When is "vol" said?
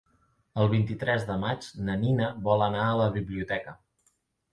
2.47-2.65